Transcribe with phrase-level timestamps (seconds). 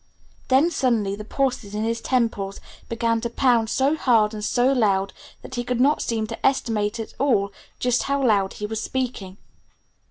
[0.47, 2.59] Then suddenly the pulses in his temples
[2.89, 6.99] began to pound so hard and so loud that he could not seem to estimate
[6.99, 9.37] at all just how loud he was speaking.